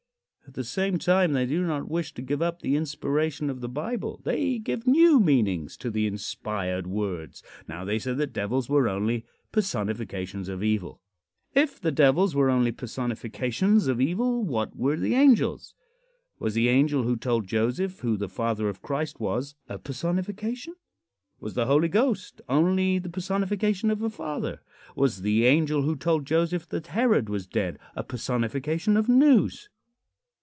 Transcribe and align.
At 0.47 0.55
the 0.55 0.63
same 0.65 0.99
time 0.99 1.31
they 1.31 1.45
do 1.45 1.63
not 1.65 1.87
wish 1.87 2.13
to 2.13 2.21
give 2.21 2.41
up 2.41 2.61
the 2.61 2.75
inspiration 2.75 3.49
of 3.49 3.61
the 3.61 3.69
Bible. 3.69 4.19
They 4.25 4.59
give 4.59 4.85
new 4.85 5.17
meanings 5.17 5.77
to 5.77 5.89
the 5.89 6.05
inspired 6.05 6.87
words. 6.87 7.41
Now 7.69 7.85
they 7.85 7.97
say 7.97 8.11
that 8.15 8.33
devils 8.33 8.67
were 8.67 8.89
only 8.89 9.23
personifications 9.53 10.49
of 10.49 10.61
evil. 10.61 10.99
If 11.55 11.79
the 11.79 11.93
devils 11.93 12.35
were 12.35 12.49
only 12.49 12.73
personifications 12.73 13.87
of 13.87 14.01
evil, 14.01 14.43
what 14.43 14.75
were 14.75 14.97
the 14.97 15.15
angels? 15.15 15.73
Was 16.37 16.53
the 16.53 16.67
angel 16.67 17.03
who 17.03 17.15
told 17.15 17.47
Joseph 17.47 17.99
who 18.01 18.17
the 18.17 18.27
father 18.27 18.67
of 18.67 18.81
Christ 18.81 19.21
was, 19.21 19.55
a 19.69 19.79
personification? 19.79 20.75
Was 21.39 21.53
the 21.53 21.67
Holy 21.67 21.87
Ghost 21.87 22.41
only 22.49 22.99
the 22.99 23.09
personification 23.09 23.89
of 23.89 24.01
a 24.01 24.09
father? 24.09 24.61
Was 24.97 25.21
the 25.21 25.45
angel 25.45 25.83
who 25.83 25.95
told 25.95 26.25
Joseph 26.27 26.67
that 26.69 26.87
Herod 26.87 27.29
was 27.29 27.47
dead 27.47 27.79
a 27.95 28.03
personification 28.03 28.97
of 28.97 29.07
news? 29.07 29.69